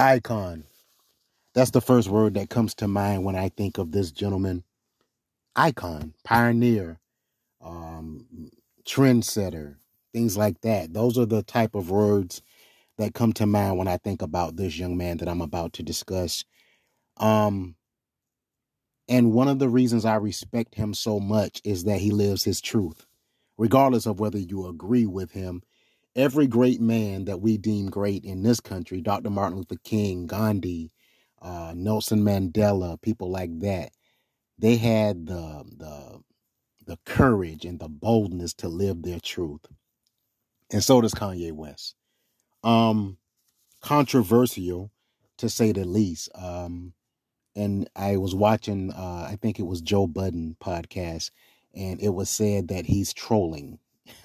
[0.00, 0.64] Icon.
[1.54, 4.64] That's the first word that comes to mind when I think of this gentleman.
[5.56, 7.00] Icon, pioneer,
[7.62, 8.26] um,
[8.86, 9.76] trendsetter,
[10.14, 10.94] things like that.
[10.94, 12.42] Those are the type of words
[12.98, 15.82] that come to mind when I think about this young man that I'm about to
[15.84, 16.44] discuss.
[17.18, 17.76] Um,
[19.08, 22.60] and one of the reasons I respect him so much is that he lives his
[22.60, 23.06] truth,
[23.58, 25.62] regardless of whether you agree with him.
[26.16, 29.30] Every great man that we deem great in this country, Dr.
[29.30, 30.90] Martin Luther King, Gandhi,
[31.40, 33.92] uh, Nelson Mandela, people like that,
[34.58, 36.20] they had the the
[36.86, 39.66] the courage and the boldness to live their truth.
[40.72, 41.94] And so does Kanye West.
[42.64, 43.18] Um,
[43.80, 44.90] controversial
[45.38, 46.28] to say the least.
[46.34, 46.92] Um,
[47.56, 51.30] and I was watching, uh, I think it was Joe Budden podcast,
[51.74, 53.78] and it was said that he's trolling.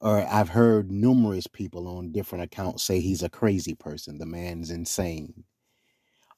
[0.00, 4.18] or I've heard numerous people on different accounts say he's a crazy person.
[4.18, 5.44] The man's insane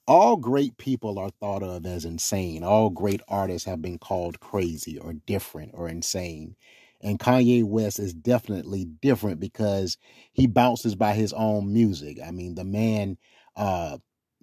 [0.07, 2.65] all great people are thought of as insane.
[2.65, 6.57] All great artists have been called crazy or different or insane.
[7.01, 9.97] And Kanye West is definitely different because
[10.33, 12.19] he bounces by his own music.
[12.25, 13.17] I mean, the man
[13.57, 13.99] uh,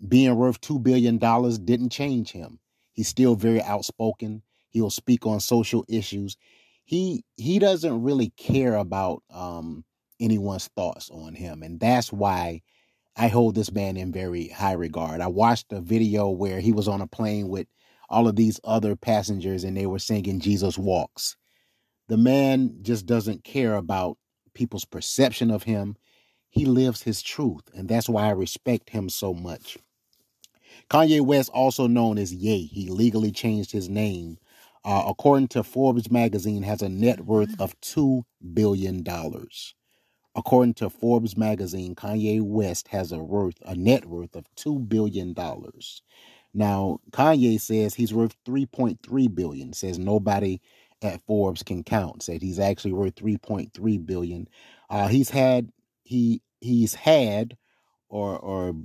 [0.07, 1.17] being worth $2 billion
[1.65, 2.59] didn't change him.
[2.93, 4.43] He's still very outspoken.
[4.69, 6.37] He'll speak on social issues.
[6.89, 9.85] He he doesn't really care about um,
[10.19, 11.61] anyone's thoughts on him.
[11.61, 12.63] And that's why
[13.15, 15.21] I hold this man in very high regard.
[15.21, 17.67] I watched a video where he was on a plane with
[18.09, 21.37] all of these other passengers and they were singing Jesus Walks.
[22.07, 24.17] The man just doesn't care about
[24.55, 25.95] people's perception of him.
[26.49, 29.77] He lives his truth, and that's why I respect him so much.
[30.89, 34.39] Kanye West, also known as Ye, he legally changed his name.
[34.85, 39.03] Uh, according to Forbes magazine, has a net worth of $2 billion.
[40.35, 45.33] According to Forbes magazine, Kanye West has a worth a net worth of 2 billion
[45.33, 46.01] dollars.
[46.53, 49.73] Now, Kanye says he's worth 3.3 billion.
[49.73, 50.61] Says nobody
[51.01, 52.23] at Forbes can count.
[52.23, 54.47] Said he's actually worth 3.3 billion.
[54.89, 55.71] Uh, he's had
[56.03, 57.57] he he's had
[58.09, 58.75] or or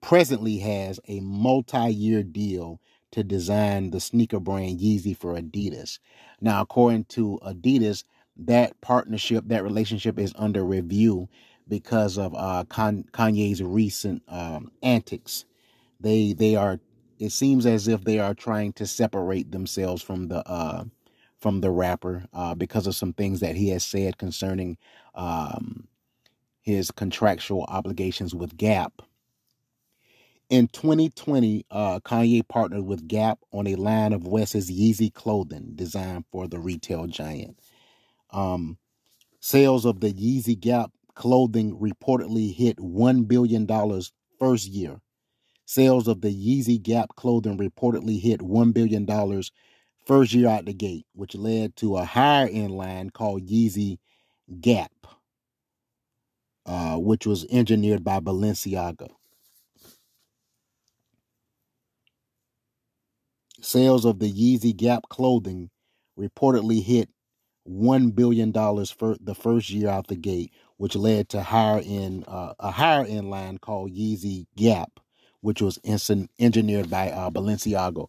[0.00, 2.80] presently has a multi-year deal
[3.16, 6.00] to design the sneaker brand Yeezy for Adidas.
[6.42, 8.04] Now, according to Adidas,
[8.36, 11.28] that partnership, that relationship is under review
[11.66, 15.46] because of uh, Kanye's recent um, antics.
[15.98, 16.78] They they are.
[17.18, 20.84] It seems as if they are trying to separate themselves from the uh,
[21.38, 24.76] from the rapper uh, because of some things that he has said concerning
[25.14, 25.88] um,
[26.60, 29.00] his contractual obligations with Gap.
[30.48, 36.24] In 2020, uh, Kanye partnered with Gap on a line of West's Yeezy clothing designed
[36.30, 37.58] for the retail giant.
[38.30, 38.78] Um,
[39.40, 43.66] sales of the Yeezy Gap clothing reportedly hit $1 billion
[44.38, 45.00] first year.
[45.64, 49.42] Sales of the Yeezy Gap clothing reportedly hit $1 billion
[50.04, 53.98] first year out the gate, which led to a higher end line called Yeezy
[54.60, 54.92] Gap,
[56.66, 59.08] uh, which was engineered by Balenciaga.
[63.66, 65.70] Sales of the Yeezy Gap clothing
[66.18, 67.10] reportedly hit
[67.64, 72.24] one billion dollars for the first year out the gate, which led to higher end
[72.28, 75.00] uh, a higher end line called Yeezy Gap,
[75.42, 75.80] which was
[76.40, 78.06] engineered by uh, Balenciaga.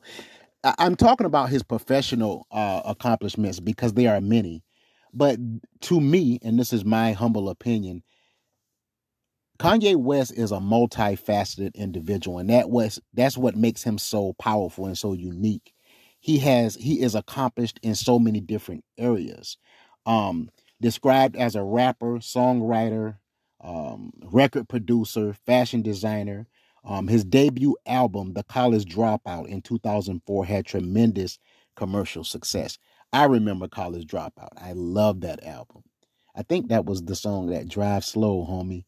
[0.63, 4.63] I- am talking about his professional uh, accomplishments because there are many,
[5.13, 5.39] but
[5.83, 8.03] to me, and this is my humble opinion,
[9.59, 14.85] Kanye West is a multifaceted individual, and that was that's what makes him so powerful
[14.85, 15.73] and so unique
[16.19, 19.57] he has he is accomplished in so many different areas.
[20.05, 20.49] Um,
[20.81, 23.17] described as a rapper, songwriter,
[23.63, 26.47] um, record producer, fashion designer.
[26.83, 31.37] Um, his debut album, The College Dropout, in 2004, had tremendous
[31.75, 32.77] commercial success.
[33.11, 34.49] I remember College Dropout.
[34.57, 35.83] I love that album.
[36.35, 38.85] I think that was the song that Drive Slow, homie.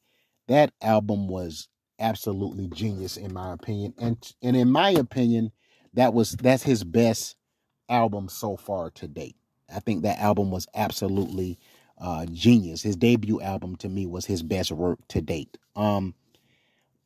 [0.50, 1.70] That album was
[2.00, 3.94] absolutely genius in my opinion.
[4.00, 5.52] And and in my opinion,
[5.94, 7.36] that was that's his best
[7.90, 9.38] album so far to date.
[9.74, 11.60] I think that album was absolutely
[12.00, 12.82] uh, genius.
[12.82, 15.58] His debut album to me was his best work to date.
[15.76, 16.16] Um,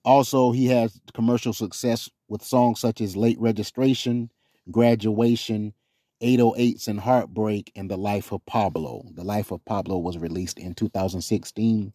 [0.05, 4.29] also, he has commercial success with songs such as Late Registration,
[4.71, 5.73] Graduation,
[6.21, 9.05] 808s and Heartbreak, and The Life of Pablo.
[9.13, 11.93] The Life of Pablo was released in 2016.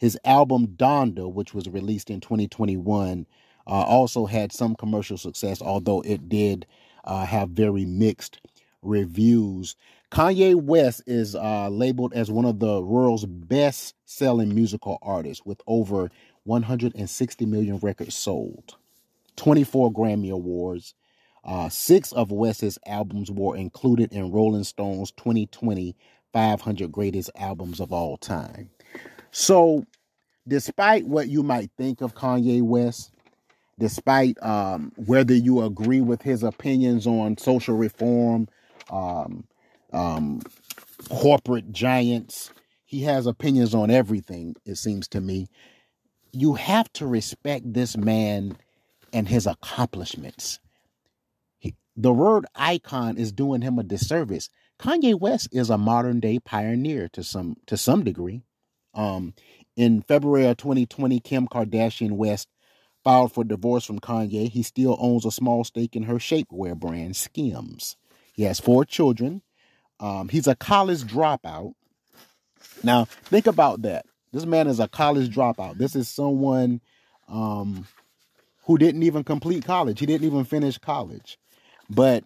[0.00, 3.26] His album Donda, which was released in 2021,
[3.66, 6.66] uh, also had some commercial success, although it did
[7.04, 8.40] uh, have very mixed
[8.80, 9.76] reviews.
[10.10, 15.60] Kanye West is uh, labeled as one of the world's best selling musical artists with
[15.66, 16.10] over
[16.44, 18.76] 160 million records sold,
[19.36, 20.94] 24 Grammy Awards.
[21.44, 25.94] Uh, six of West's albums were included in Rolling Stone's 2020
[26.32, 28.70] 500 Greatest Albums of All Time.
[29.30, 29.86] So,
[30.46, 33.12] despite what you might think of Kanye West,
[33.78, 38.48] despite um, whether you agree with his opinions on social reform,
[38.90, 39.44] um,
[39.92, 40.40] um,
[41.08, 42.52] corporate giants.
[42.84, 45.48] He has opinions on everything, it seems to me.
[46.32, 48.56] You have to respect this man
[49.12, 50.60] and his accomplishments.
[51.58, 54.48] He, the word icon is doing him a disservice.
[54.78, 58.42] Kanye West is a modern day pioneer to some to some degree.
[58.94, 59.34] Um,
[59.76, 62.48] in February of 2020, Kim Kardashian West
[63.02, 64.50] filed for divorce from Kanye.
[64.50, 67.96] He still owns a small stake in her shapewear brand, Skims.
[68.32, 69.42] He has four children.
[69.98, 71.74] Um, he's a college dropout.
[72.82, 74.06] Now, think about that.
[74.32, 75.78] This man is a college dropout.
[75.78, 76.80] This is someone
[77.28, 77.86] um,
[78.64, 80.00] who didn't even complete college.
[80.00, 81.38] He didn't even finish college.
[81.88, 82.24] But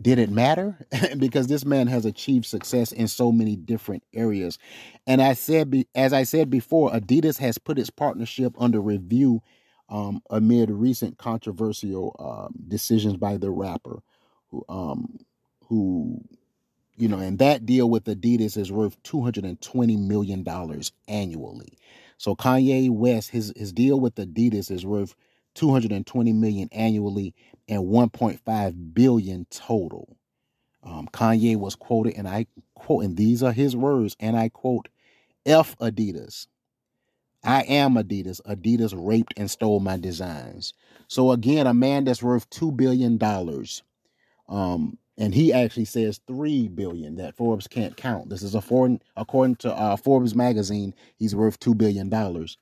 [0.00, 0.78] did it matter?
[1.18, 4.58] because this man has achieved success in so many different areas.
[5.06, 9.42] And I said, as I said before, Adidas has put its partnership under review
[9.88, 14.00] um, amid recent controversial uh, decisions by the rapper,
[14.50, 15.18] who um,
[15.68, 16.20] who
[16.96, 20.92] you know, and that deal with Adidas is worth two hundred and twenty million dollars
[21.08, 21.78] annually.
[22.18, 25.14] So Kanye West, his his deal with Adidas is worth
[25.56, 27.34] two hundred and twenty million annually
[27.68, 30.16] and one point five billion total.
[30.84, 34.90] Um, Kanye was quoted, and I quote, and these are his words, and I quote,
[35.46, 36.48] "F Adidas."
[37.44, 38.40] I am Adidas.
[38.42, 40.74] Adidas raped and stole my designs.
[41.08, 43.82] So again, a man that's worth two billion dollars
[44.48, 48.30] um, and he actually says three billion that Forbes can't count.
[48.30, 52.58] This is a foreign, according to uh, Forbes magazine, he's worth two billion dollars.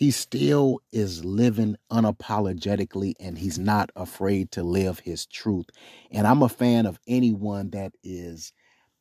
[0.00, 5.66] He still is living unapologetically, and he's not afraid to live his truth.
[6.10, 8.54] And I'm a fan of anyone that is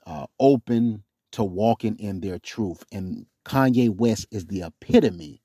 [0.06, 2.84] uh, open to walking in their truth.
[2.92, 5.42] And Kanye West is the epitome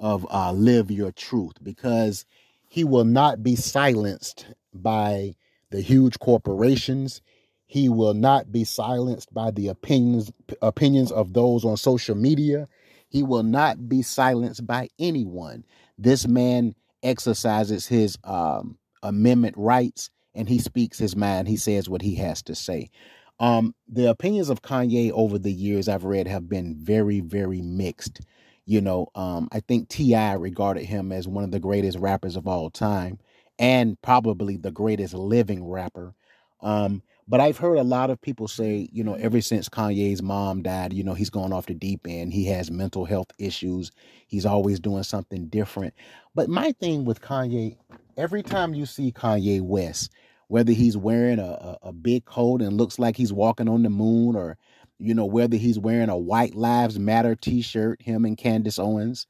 [0.00, 2.26] of uh, live your truth because
[2.68, 5.34] he will not be silenced by
[5.70, 7.22] the huge corporations.
[7.66, 10.30] He will not be silenced by the opinions
[10.60, 12.68] opinions of those on social media.
[13.14, 15.64] He will not be silenced by anyone.
[15.96, 16.74] This man
[17.04, 21.46] exercises his um, amendment rights and he speaks his mind.
[21.46, 22.90] He says what he has to say.
[23.38, 28.20] Um, the opinions of Kanye over the years I've read have been very, very mixed.
[28.66, 30.32] You know, um, I think T.I.
[30.32, 33.20] regarded him as one of the greatest rappers of all time
[33.60, 36.16] and probably the greatest living rapper.
[36.62, 40.62] Um, but I've heard a lot of people say, you know, ever since Kanye's mom
[40.62, 42.32] died, you know, he's gone off the deep end.
[42.32, 43.90] He has mental health issues.
[44.26, 45.94] He's always doing something different.
[46.34, 47.76] But my thing with Kanye,
[48.16, 50.12] every time you see Kanye West,
[50.48, 53.90] whether he's wearing a, a, a big coat and looks like he's walking on the
[53.90, 54.58] moon, or,
[54.98, 59.26] you know, whether he's wearing a White Lives Matter t shirt, him and Candace Owens,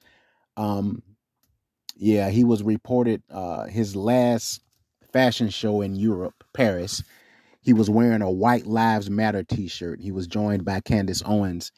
[0.57, 1.03] um,
[1.97, 4.61] yeah, he was reported uh, his last
[5.13, 7.05] fashion show in Europe, Paris.
[7.65, 10.01] He was wearing a White Lives Matter t shirt.
[10.01, 11.73] He was joined by Candace Owens.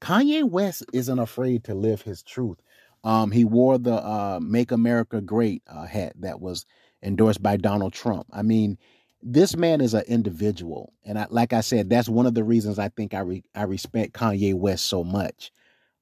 [0.00, 2.58] Kanye West isn't afraid to live his truth.
[3.04, 6.66] Um, he wore the uh, Make America Great uh, hat that was
[7.02, 8.26] endorsed by Donald Trump.
[8.32, 8.78] I mean,
[9.22, 10.92] this man is an individual.
[11.04, 13.62] And I, like I said, that's one of the reasons I think I, re- I
[13.62, 15.52] respect Kanye West so much.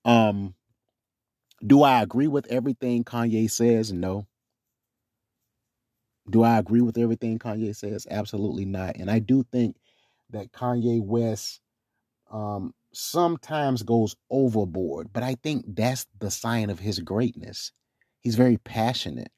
[0.07, 0.55] Um,
[1.67, 3.93] do I agree with everything Kanye says?
[3.93, 4.27] No.
[6.31, 8.07] Do I agree with everything Kanye says?
[8.11, 8.97] Absolutely not.
[8.97, 9.77] And I do think
[10.31, 11.61] that Kanye West
[12.31, 17.73] um, sometimes goes overboard, but I think that's the sign of his greatness.
[18.21, 19.31] He's very passionate.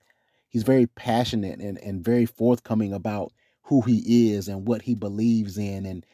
[0.49, 3.33] He's very passionate and, and very forthcoming about
[3.64, 5.85] who he is and what he believes in.
[5.85, 6.07] And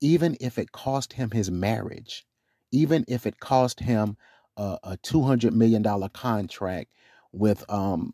[0.00, 2.26] even if it cost him his marriage,
[2.72, 4.16] even if it cost him
[4.56, 6.90] a, a two hundred million dollar contract
[7.32, 8.12] with um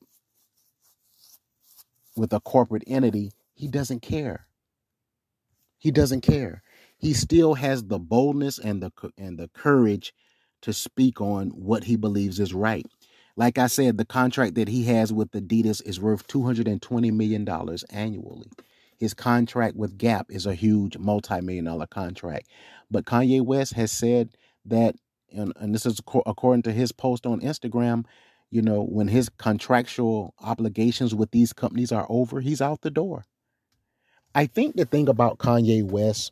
[2.17, 4.47] with a corporate entity, he doesn't care.
[5.79, 6.63] He doesn't care.
[6.99, 10.15] He still has the boldness and the and the courage
[10.63, 12.87] to speak on what he believes is right.
[13.37, 17.47] Like I said, the contract that he has with Adidas is worth $220 million
[17.91, 18.51] annually.
[18.97, 22.49] His contract with Gap is a huge multi million dollar contract.
[22.91, 24.31] But Kanye West has said
[24.65, 24.97] that
[25.33, 28.05] and, and this is according to his post on Instagram,
[28.55, 33.25] you know, when his contractual obligations with these companies are over, he's out the door.
[34.33, 36.31] I think the thing about Kanye West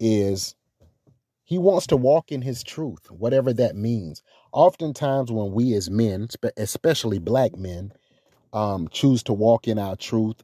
[0.00, 0.56] is
[1.44, 4.22] he wants to walk in his truth, whatever that means.
[4.50, 7.92] Oftentimes, when we as men, especially black men,
[8.54, 10.42] um, choose to walk in our truth,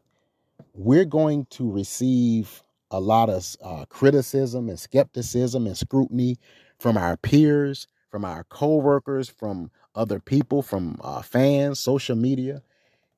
[0.75, 6.37] we're going to receive a lot of uh, criticism and skepticism and scrutiny
[6.79, 12.63] from our peers, from our coworkers, from other people, from uh, fans, social media.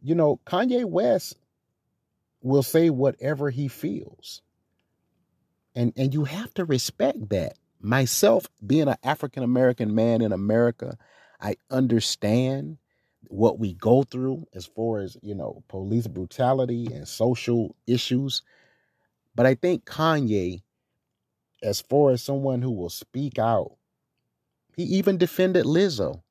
[0.03, 1.37] You know, Kanye West
[2.43, 4.43] will say whatever he feels.
[5.75, 7.55] And and you have to respect that.
[7.81, 10.97] Myself being an African American man in America,
[11.41, 12.79] I understand
[13.29, 18.43] what we go through as far as, you know, police brutality and social issues.
[19.35, 20.63] But I think Kanye
[21.65, 23.73] as far as someone who will speak out,
[24.77, 26.23] he even defended Lizzo.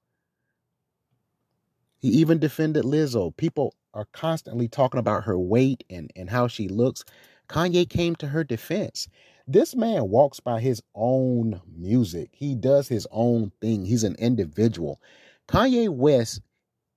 [2.04, 3.36] He even defended Lizzo.
[3.38, 7.06] People are constantly talking about her weight and, and how she looks.
[7.48, 9.08] Kanye came to her defense.
[9.48, 12.32] This man walks by his own music.
[12.34, 13.86] He does his own thing.
[13.86, 15.00] He's an individual.
[15.48, 16.42] Kanye West,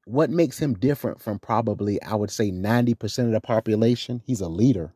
[0.06, 4.20] what makes him different from probably, I would say, 90% of the population?
[4.26, 4.92] He's a leader.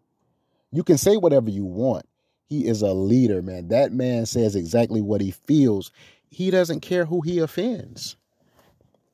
[0.72, 2.04] You can say whatever you want.
[2.48, 3.68] He is a leader, man.
[3.68, 5.92] That man says exactly what he feels.
[6.30, 8.16] He doesn't care who he offends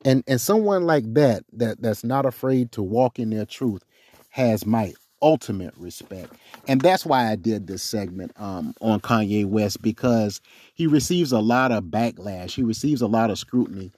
[0.07, 3.85] and and someone like that that that's not afraid to walk in their truth
[4.31, 6.35] has my ultimate respect.
[6.69, 10.43] And that's why i did this segment um, on kanye west because
[10.75, 12.53] he receives a lot of backlash.
[12.53, 13.93] He receives a lot of scrutiny.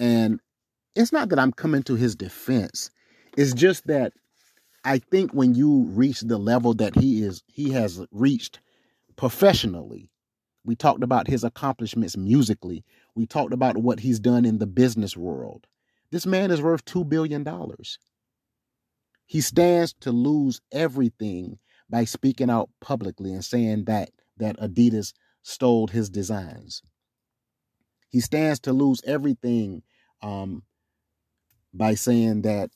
[0.00, 0.40] And
[0.96, 2.90] it's not that i'm coming to his defense.
[3.38, 4.14] It's just that
[4.84, 8.60] i think when you reach the level that he is he has reached
[9.16, 10.08] professionally
[10.64, 12.84] we talked about his accomplishments musically.
[13.14, 15.66] We talked about what he's done in the business world.
[16.10, 17.46] This man is worth $2 billion.
[19.26, 25.12] He stands to lose everything by speaking out publicly and saying that, that Adidas
[25.42, 26.82] stole his designs.
[28.10, 29.82] He stands to lose everything
[30.22, 30.62] um,
[31.72, 32.70] by saying that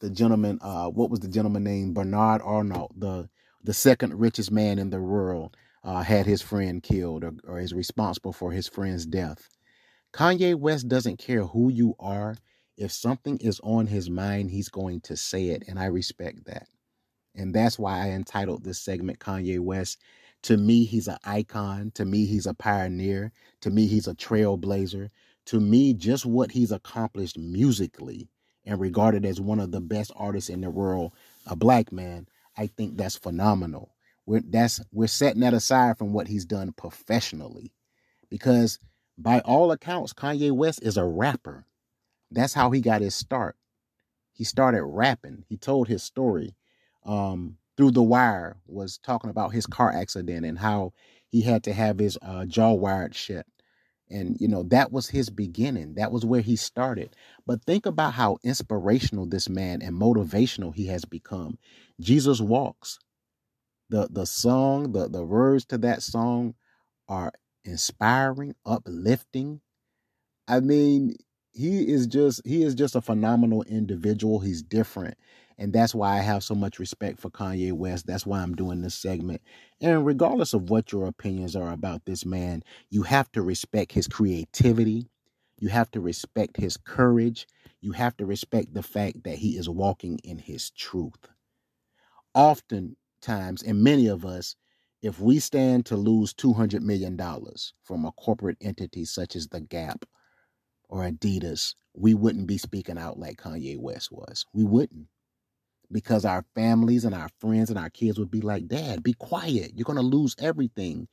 [0.00, 1.94] the gentleman, uh, what was the gentleman named?
[1.94, 3.28] Bernard Arnault, the
[3.64, 7.74] the second richest man in the world, uh, had his friend killed or, or is
[7.74, 9.55] responsible for his friend's death.
[10.16, 12.36] Kanye West doesn't care who you are.
[12.78, 15.64] If something is on his mind, he's going to say it.
[15.68, 16.68] And I respect that.
[17.34, 19.98] And that's why I entitled this segment Kanye West.
[20.44, 21.90] To me, he's an icon.
[21.96, 23.30] To me, he's a pioneer.
[23.60, 25.10] To me, he's a trailblazer.
[25.46, 28.30] To me, just what he's accomplished musically
[28.64, 31.12] and regarded as one of the best artists in the world,
[31.46, 33.90] a black man, I think that's phenomenal.
[34.24, 37.74] We're that's we're setting that aside from what he's done professionally.
[38.30, 38.78] Because
[39.18, 41.64] by all accounts, Kanye West is a rapper.
[42.30, 43.56] That's how he got his start.
[44.32, 45.44] He started rapping.
[45.48, 46.54] He told his story
[47.04, 50.92] um, through the wire, was talking about his car accident and how
[51.28, 53.46] he had to have his uh, jaw wired shut.
[54.10, 55.94] And, you know, that was his beginning.
[55.94, 57.16] That was where he started.
[57.46, 61.58] But think about how inspirational this man and motivational he has become.
[62.00, 62.98] Jesus Walks,
[63.88, 66.54] the the song, the the words to that song
[67.08, 67.32] are
[67.66, 69.60] inspiring, uplifting.
[70.48, 71.16] I mean,
[71.52, 74.40] he is just he is just a phenomenal individual.
[74.40, 75.16] He's different.
[75.58, 78.06] And that's why I have so much respect for Kanye West.
[78.06, 79.40] That's why I'm doing this segment.
[79.80, 84.08] And regardless of what your opinions are about this man, you have to respect his
[84.08, 85.08] creativity.
[85.58, 87.46] You have to respect his courage.
[87.80, 91.28] You have to respect the fact that he is walking in his truth.
[92.34, 94.56] Oftentimes, and many of us,
[95.02, 97.18] if we stand to lose $200 million
[97.84, 100.04] from a corporate entity such as the Gap
[100.88, 104.46] or Adidas, we wouldn't be speaking out like Kanye West was.
[104.52, 105.06] We wouldn't.
[105.92, 109.72] Because our families and our friends and our kids would be like, Dad, be quiet.
[109.76, 111.08] You're going to lose everything.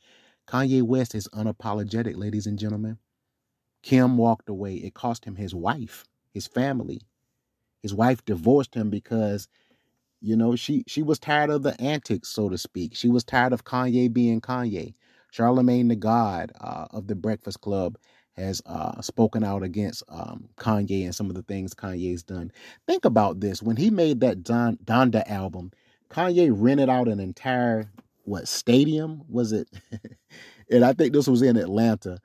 [0.47, 2.97] Kanye West is unapologetic, ladies and gentlemen.
[3.83, 4.75] Kim walked away.
[4.75, 7.01] It cost him his wife, his family.
[7.81, 9.47] His wife divorced him because
[10.23, 12.95] you know, she she was tired of the antics, so to speak.
[12.95, 14.93] She was tired of Kanye being Kanye.
[15.31, 17.97] Charlemagne the God uh, of the Breakfast Club
[18.37, 22.53] has uh, spoken out against um, Kanye and some of the things Kanye's done.
[22.87, 25.71] Think about this: when he made that Don Donda album,
[26.09, 27.91] Kanye rented out an entire
[28.23, 29.67] what stadium was it?
[30.71, 32.19] and I think this was in Atlanta.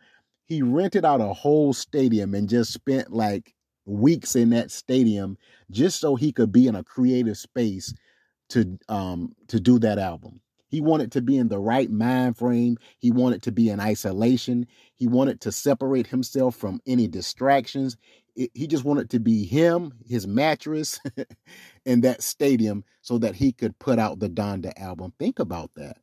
[0.44, 3.54] He rented out a whole stadium and just spent like
[3.86, 5.36] weeks in that stadium
[5.70, 7.94] just so he could be in a creative space
[8.50, 10.40] to um to do that album.
[10.68, 12.76] He wanted to be in the right mind frame.
[12.98, 14.66] He wanted to be in isolation.
[14.94, 17.96] He wanted to separate himself from any distractions.
[18.34, 21.00] he just wanted to be him, his mattress,
[21.86, 25.12] in that stadium so that he could put out the Donda album.
[25.18, 25.96] Think about that.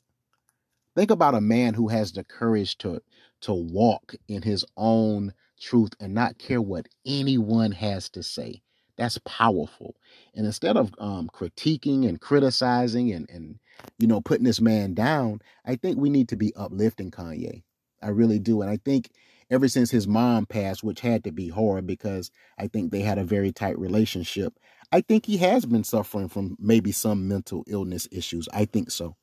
[0.96, 3.02] Think about a man who has the courage to
[3.42, 8.64] to walk in his own truth and not care what anyone has to say.
[8.98, 9.96] That's powerful.
[10.34, 13.60] And instead of um, critiquing and criticizing and, and,
[14.00, 17.64] you know, putting this man down, I think we need to be uplifting Kanye.
[18.02, 18.62] I really do.
[18.62, 19.10] And I think
[19.50, 23.18] ever since his mom passed, which had to be hard because I think they had
[23.18, 24.54] a very tight relationship,
[24.92, 28.48] I think he has been suffering from maybe some mental illness issues.
[28.54, 29.18] I think so.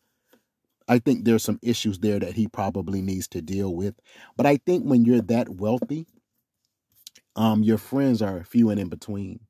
[0.88, 3.94] I think there's some issues there that he probably needs to deal with.
[4.36, 6.06] But I think when you're that wealthy,
[7.36, 9.40] um, your friends are few and in between.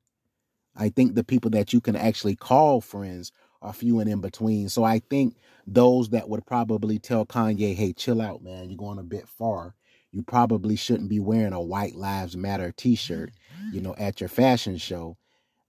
[0.75, 4.69] I think the people that you can actually call friends are few and in between.
[4.69, 8.99] So I think those that would probably tell Kanye, hey, chill out, man, you're going
[8.99, 9.75] a bit far.
[10.11, 13.31] You probably shouldn't be wearing a White Lives Matter t shirt,
[13.71, 15.17] you know, at your fashion show.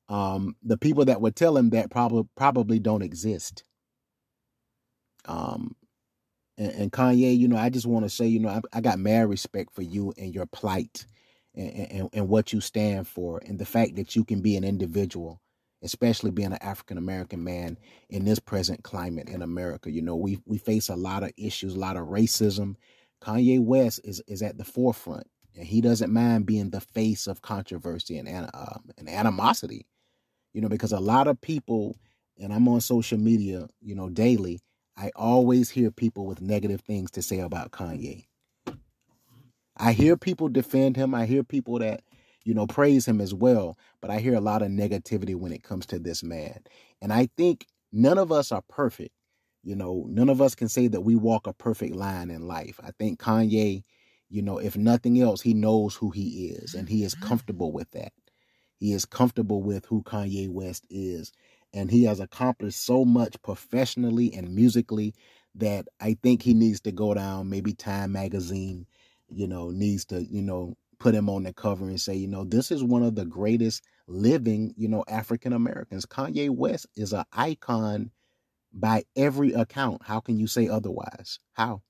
[0.08, 3.64] Um, the people that would tell him that probably probably don't exist.
[5.24, 5.74] Um,
[6.58, 8.98] and, and Kanye, you know, I just want to say, you know, I, I got
[8.98, 11.06] mad respect for you and your plight
[11.54, 15.40] and, and, what you stand for and the fact that you can be an individual
[15.84, 19.90] especially being an African American man in this present climate in America.
[19.90, 22.74] You know, we we face a lot of issues, a lot of racism.
[23.22, 27.42] Kanye West is is at the forefront, and he doesn't mind being the face of
[27.42, 29.86] controversy and uh, and animosity.
[30.54, 31.98] You know, because a lot of people,
[32.38, 34.60] and I'm on social media, you know, daily.
[34.96, 38.26] I always hear people with negative things to say about Kanye.
[39.76, 41.14] I hear people defend him.
[41.14, 42.02] I hear people that,
[42.44, 43.76] you know, praise him as well.
[44.00, 46.60] But I hear a lot of negativity when it comes to this man.
[47.02, 49.14] And I think none of us are perfect.
[49.62, 52.78] You know, none of us can say that we walk a perfect line in life.
[52.84, 53.82] I think Kanye,
[54.28, 57.26] you know, if nothing else, he knows who he is and he is mm-hmm.
[57.28, 58.12] comfortable with that.
[58.76, 61.32] He is comfortable with who Kanye West is.
[61.72, 65.14] And he has accomplished so much professionally and musically
[65.54, 68.86] that I think he needs to go down maybe Time Magazine
[69.28, 72.44] you know, needs to, you know, put him on the cover and say, you know,
[72.44, 76.06] this is one of the greatest living, you know, African Americans.
[76.06, 78.10] Kanye West is an icon
[78.72, 80.02] by every account.
[80.04, 81.38] How can you say otherwise?
[81.52, 81.82] How?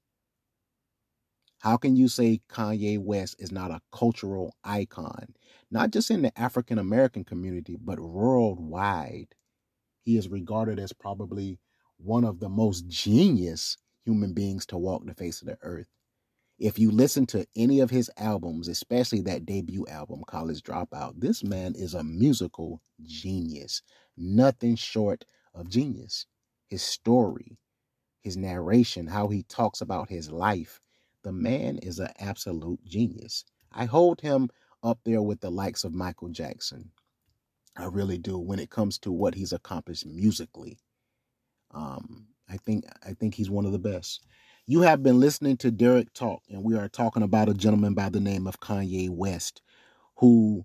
[1.60, 5.34] How can you say Kanye West is not a cultural icon?
[5.70, 9.34] Not just in the African American community, but worldwide.
[10.02, 11.58] He is regarded as probably
[11.96, 15.88] one of the most genius human beings to walk the face of the earth.
[16.58, 21.42] If you listen to any of his albums, especially that debut album, College Dropout, this
[21.42, 23.82] man is a musical genius.
[24.16, 26.26] Nothing short of genius.
[26.68, 27.58] His story,
[28.20, 30.80] his narration, how he talks about his life.
[31.24, 33.44] The man is an absolute genius.
[33.72, 34.48] I hold him
[34.82, 36.90] up there with the likes of Michael Jackson.
[37.76, 40.78] I really do when it comes to what he's accomplished musically.
[41.72, 44.24] Um, I think I think he's one of the best.
[44.66, 48.08] You have been listening to Derrick Talk, and we are talking about a gentleman by
[48.08, 49.60] the name of Kanye West,
[50.16, 50.64] who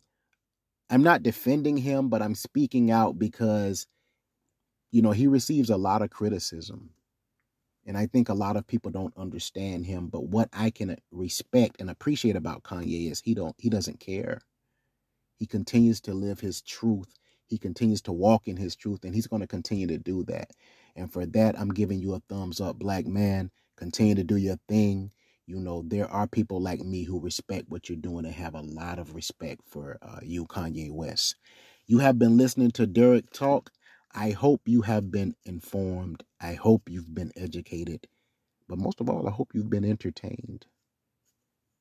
[0.90, 3.88] I'm not defending him, but I'm speaking out because,
[4.92, 6.92] you know, he receives a lot of criticism.
[7.86, 10.08] And I think a lot of people don't understand him.
[10.08, 14.40] But what I can respect and appreciate about Kanye is he don't he doesn't care.
[15.36, 17.14] He continues to live his truth.
[17.48, 20.52] He continues to walk in his truth, and he's going to continue to do that.
[20.96, 23.52] And for that, I'm giving you a thumbs up, black man.
[23.80, 25.12] Continue to do your thing.
[25.48, 28.62] You know, there are people like me who respect what you're doing and have a
[28.62, 31.38] lot of respect for uh, you, Kanye West.
[31.88, 33.72] You have been listening to Derrick Talk.
[34.14, 36.24] I hope you have been informed.
[36.42, 38.08] I hope you've been educated.
[38.70, 40.68] But most of all, I hope you've been entertained.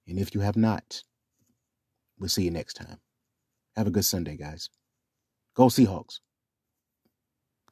[0.08, 1.04] And if you have not,
[2.18, 2.98] we'll see you next time.
[3.76, 4.70] Have a good Sunday, guys.
[5.54, 6.20] Go Seahawks.